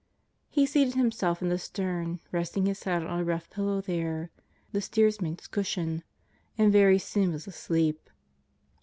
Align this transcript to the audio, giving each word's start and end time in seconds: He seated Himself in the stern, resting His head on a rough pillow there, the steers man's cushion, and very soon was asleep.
He 0.49 0.65
seated 0.65 0.95
Himself 0.95 1.43
in 1.43 1.49
the 1.49 1.59
stern, 1.59 2.21
resting 2.31 2.65
His 2.65 2.81
head 2.85 3.03
on 3.05 3.19
a 3.19 3.23
rough 3.23 3.51
pillow 3.51 3.81
there, 3.81 4.31
the 4.71 4.81
steers 4.81 5.21
man's 5.21 5.45
cushion, 5.45 6.01
and 6.57 6.73
very 6.73 6.97
soon 6.97 7.31
was 7.31 7.45
asleep. 7.45 8.09